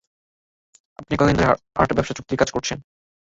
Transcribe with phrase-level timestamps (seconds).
[0.99, 1.49] আপনি কতদিন ধরে
[1.75, 2.77] আর্ট ব্যাবসার চুক্তির কাজ করছেন?